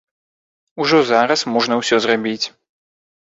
[0.85, 2.41] Ужо зараз можна ўсё зрабіць.